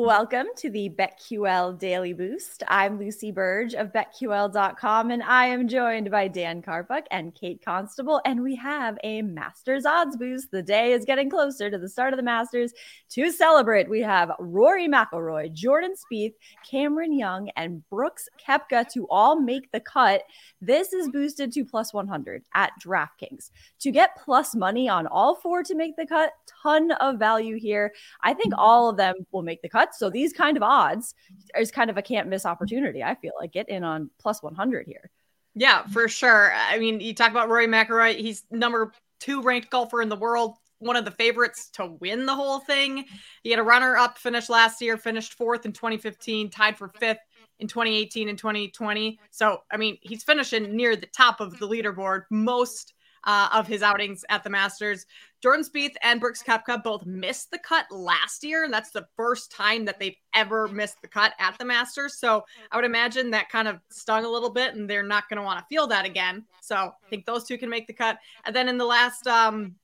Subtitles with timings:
[0.00, 2.62] Welcome to the BetQL Daily Boost.
[2.68, 8.20] I'm Lucy Burge of BetQL.com, and I am joined by Dan Karpuk and Kate Constable.
[8.24, 10.52] And we have a Masters odds boost.
[10.52, 12.72] The day is getting closer to the start of the Masters.
[13.10, 16.34] To celebrate, we have Rory McIlroy, Jordan Spieth,
[16.70, 20.22] Cameron Young, and Brooks Koepka to all make the cut.
[20.60, 23.50] This is boosted to plus 100 at DraftKings.
[23.80, 26.30] To get plus money on all four to make the cut,
[26.62, 27.92] ton of value here.
[28.22, 29.98] I think all of them will make the cut cuts.
[29.98, 31.14] So these kind of odds
[31.58, 33.02] is kind of a can't miss opportunity.
[33.02, 35.10] I feel like get in on plus 100 here.
[35.54, 36.52] Yeah, for sure.
[36.54, 38.16] I mean, you talk about Rory McIlroy.
[38.16, 42.34] He's number two ranked golfer in the world, one of the favorites to win the
[42.34, 43.04] whole thing.
[43.42, 47.18] He had a runner-up finish last year, finished fourth in 2015, tied for fifth
[47.58, 49.18] in 2018 and 2020.
[49.30, 52.94] So, I mean, he's finishing near the top of the leaderboard most
[53.24, 55.06] uh, of his outings at the Masters.
[55.42, 59.52] Jordan Spieth and Brooks Koepka both missed the cut last year, and that's the first
[59.52, 62.18] time that they've ever missed the cut at the Masters.
[62.18, 65.38] So I would imagine that kind of stung a little bit, and they're not going
[65.38, 66.44] to want to feel that again.
[66.60, 68.18] So I think those two can make the cut.
[68.44, 69.76] And then in the last um,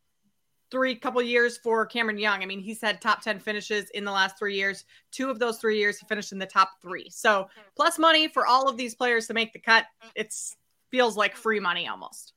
[0.73, 4.11] three couple years for Cameron Young, I mean, he's had top 10 finishes in the
[4.11, 4.85] last three years.
[5.13, 7.09] Two of those three years, he finished in the top three.
[7.11, 9.87] So plus money for all of these players to make the cut.
[10.17, 10.57] It's
[10.91, 12.35] feels like free money almost.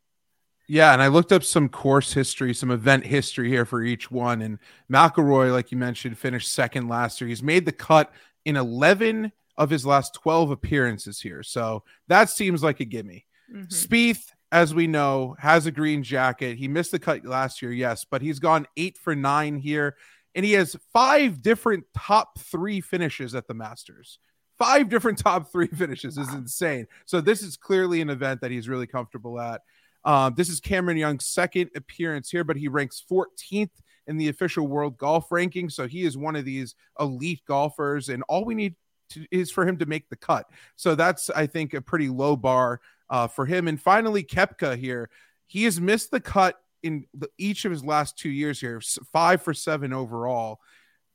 [0.67, 4.41] Yeah, and I looked up some course history, some event history here for each one.
[4.41, 4.59] And
[4.91, 7.29] McIlroy, like you mentioned, finished second last year.
[7.29, 8.11] He's made the cut
[8.43, 11.41] in 11 of his last 12 appearances here.
[11.41, 13.25] So that seems like a gimme.
[13.51, 13.67] Mm-hmm.
[13.67, 16.57] Spieth, as we know, has a green jacket.
[16.57, 19.95] He missed the cut last year, yes, but he's gone eight for nine here.
[20.35, 24.19] And he has five different top three finishes at the Masters.
[24.57, 26.87] Five different top three finishes is insane.
[27.05, 29.61] So this is clearly an event that he's really comfortable at.
[30.07, 33.71] Uh, this is Cameron Young's second appearance here, but he ranks 14th
[34.07, 35.69] in the official world golf ranking.
[35.69, 38.75] So he is one of these elite golfers, and all we need
[39.09, 40.45] to, is for him to make the cut.
[40.77, 43.67] So that's, I think, a pretty low bar uh, for him.
[43.67, 45.09] And finally, Koepka here.
[45.45, 48.81] He has missed the cut in the, each of his last two years here,
[49.11, 50.59] five for seven overall,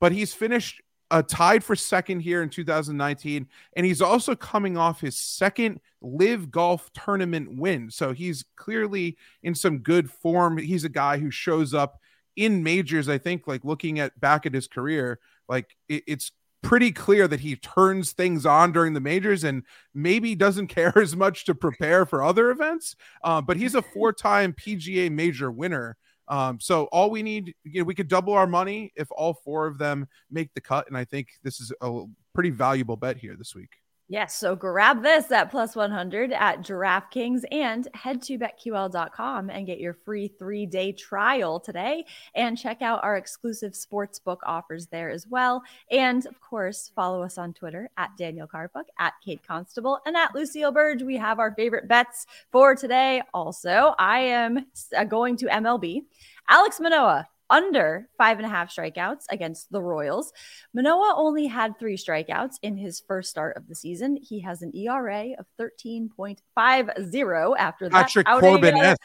[0.01, 3.47] but he's finished uh, tied for second here in 2019.
[3.77, 7.91] And he's also coming off his second LIV golf tournament win.
[7.91, 10.57] So he's clearly in some good form.
[10.57, 12.01] He's a guy who shows up
[12.35, 15.21] in majors, I think, like looking at back at his career,
[15.51, 20.35] like it, it's pretty clear that he turns things on during the majors and maybe
[20.35, 22.97] doesn't care as much to prepare for other events.
[23.23, 25.99] Uh, but he's a four time PGA major winner.
[26.33, 29.67] Um, so all we need, you know, we could double our money if all four
[29.67, 33.37] of them make the cut, and I think this is a pretty valuable bet here
[33.37, 33.82] this week.
[34.13, 39.81] Yes, so grab this at plus 100 at DraftKings and head to betql.com and get
[39.81, 42.05] your free three day trial today.
[42.35, 45.63] And check out our exclusive sports book offers there as well.
[45.91, 50.35] And of course, follow us on Twitter at Daniel Karpuk, at Kate Constable, and at
[50.35, 51.03] Lucille Burge.
[51.03, 53.23] We have our favorite bets for today.
[53.33, 56.03] Also, I am uh, going to MLB.
[56.51, 60.33] Alex Manoah under five and a half strikeouts against the Royals.
[60.75, 64.17] Manoah only had three strikeouts in his first start of the season.
[64.17, 67.93] He has an ERA of 13.50 after that.
[67.93, 68.97] Patrick Corbin.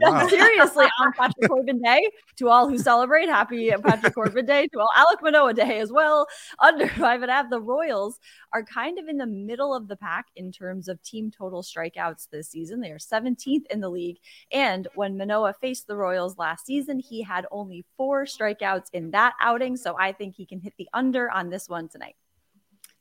[0.00, 0.26] Wow.
[0.28, 4.88] Seriously, on Patrick Corbin Day, to all who celebrate, happy Patrick Corbin Day, to all
[4.96, 6.26] Alek Manoah Day as well.
[6.58, 8.18] Under five and a half, the Royals
[8.52, 12.28] are kind of in the middle of the pack in terms of team total strikeouts
[12.30, 12.80] this season.
[12.80, 14.18] They are 17th in the league.
[14.52, 19.34] And when Manoah faced the Royals last season, he had only four strikeouts in that
[19.40, 19.76] outing.
[19.76, 22.14] So I think he can hit the under on this one tonight.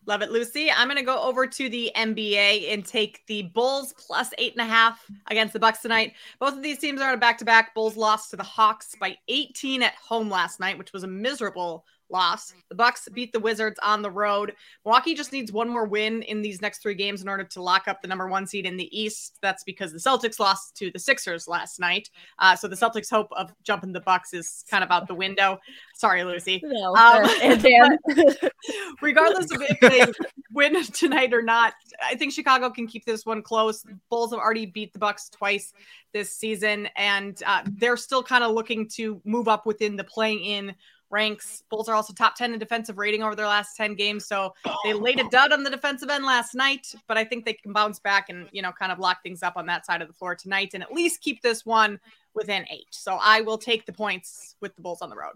[0.07, 0.71] Love it, Lucy.
[0.71, 4.61] I'm going to go over to the NBA and take the Bulls plus eight and
[4.61, 6.13] a half against the Bucks tonight.
[6.39, 7.75] Both of these teams are on a back to back.
[7.75, 11.85] Bulls lost to the Hawks by 18 at home last night, which was a miserable
[12.11, 12.53] loss.
[12.69, 14.53] The Bucks beat the Wizards on the road.
[14.85, 17.87] Milwaukee just needs one more win in these next three games in order to lock
[17.87, 19.37] up the number one seed in the East.
[19.41, 22.09] That's because the Celtics lost to the Sixers last night.
[22.39, 25.59] Uh, so the Celtics' hope of jumping the Bucks is kind of out the window.
[25.95, 26.61] Sorry, Lucy.
[26.63, 27.23] No, um,
[29.01, 30.05] regardless of if they
[30.53, 33.83] win tonight or not, I think Chicago can keep this one close.
[34.09, 35.73] Bulls have already beat the Bucks twice
[36.13, 40.43] this season, and uh, they're still kind of looking to move up within the playing
[40.43, 40.75] in
[41.11, 41.63] ranks.
[41.69, 44.25] Bulls are also top 10 in defensive rating over their last 10 games.
[44.25, 44.53] So
[44.83, 47.73] they laid a dud on the defensive end last night, but I think they can
[47.73, 50.13] bounce back and, you know, kind of lock things up on that side of the
[50.13, 51.99] floor tonight and at least keep this one
[52.33, 52.87] within eight.
[52.91, 55.35] So I will take the points with the Bulls on the road.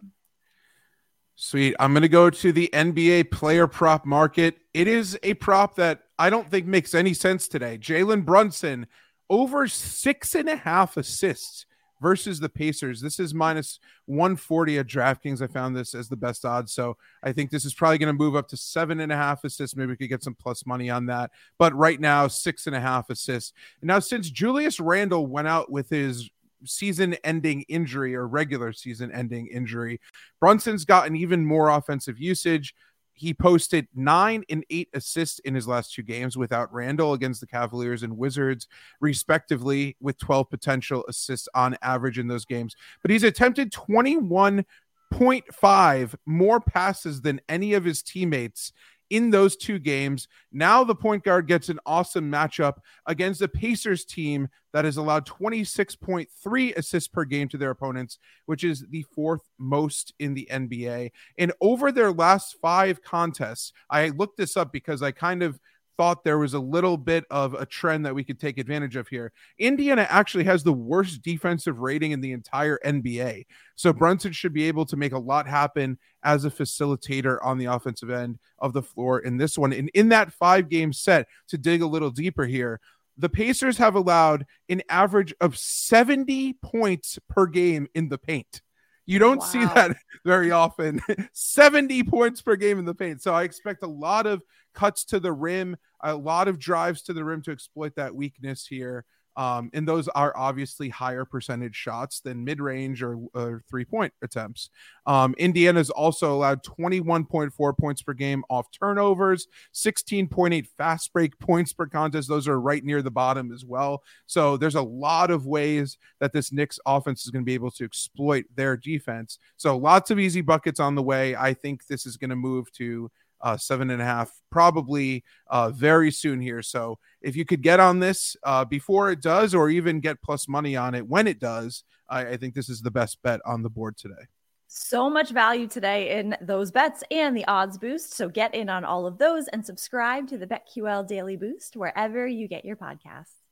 [1.38, 1.76] Sweet.
[1.80, 4.58] I'm going to go to the NBA player prop market.
[4.74, 7.78] It is a prop that I don't think makes any sense today.
[7.78, 8.88] Jalen Brunson
[9.30, 11.66] over six and a half assists
[12.02, 13.02] versus the Pacers.
[13.02, 15.42] This is minus 140 at DraftKings.
[15.42, 16.74] I found this as the best odds.
[16.74, 19.44] So I think this is probably going to move up to seven and a half
[19.44, 19.76] assists.
[19.76, 21.32] Maybe we could get some plus money on that.
[21.58, 23.54] But right now, six and a half assists.
[23.82, 26.30] Now, since Julius Randle went out with his
[26.66, 30.00] season ending injury or regular season ending injury,
[30.40, 32.74] Brunson's gotten even more offensive usage
[33.16, 37.48] he posted nine and eight assists in his last two games without Randle against the
[37.48, 38.68] Cavaliers and Wizards,
[39.00, 42.76] respectively, with 12 potential assists on average in those games.
[43.02, 48.74] But he's attempted 21.5 more passes than any of his teammates
[49.10, 50.28] in those two games.
[50.52, 52.76] Now the point guard gets an awesome matchup
[53.06, 58.64] against the Pacers team that has allowed 26.3 assists per game to their opponents, which
[58.64, 61.12] is the fourth most in the NBA.
[61.38, 65.60] And over their last five contests, I looked this up because I kind of
[65.98, 69.08] thought there was a little bit of a trend that we could take advantage of
[69.08, 69.32] here.
[69.60, 73.46] Indiana actually has the worst defensive rating in the entire NBA.
[73.76, 73.98] So hmm.
[73.98, 78.10] Brunson should be able to make a lot happen as a facilitator on the offensive
[78.10, 79.74] end of the floor in this one.
[79.74, 82.80] And in that five game set, to dig a little deeper here,
[83.18, 88.62] the Pacers have allowed an average of 70 points per game in the paint.
[89.06, 89.46] You don't wow.
[89.46, 91.02] see that very often.
[91.34, 93.22] 70 points per game in the paint.
[93.22, 94.42] So I expect a lot of
[94.74, 98.66] cuts to the rim, a lot of drives to the rim to exploit that weakness
[98.66, 99.06] here.
[99.38, 104.14] Um, and those are obviously higher percentage shots than mid range or, or three point
[104.22, 104.70] attempts.
[105.06, 111.86] Um, Indiana's also allowed 21.4 points per game off turnovers, 16.8 fast break points per
[111.86, 112.28] contest.
[112.28, 114.04] Those are right near the bottom as well.
[114.26, 117.72] So there's a lot of ways that this Knicks offense is going to be able
[117.72, 119.38] to exploit their defense.
[119.58, 121.36] So lots of easy buckets on the way.
[121.36, 123.12] I think this is going to move to
[123.46, 126.64] uh, seven and a half, probably uh, very soon here.
[126.64, 130.48] So if you could get on this uh, before it does, or even get plus
[130.48, 133.62] money on it when it does, I, I think this is the best bet on
[133.62, 134.26] the board today.
[134.68, 138.16] So much value today in those bets and the odds boost.
[138.16, 142.26] So get in on all of those and subscribe to the BetQL Daily Boost wherever
[142.26, 143.45] you get your podcasts.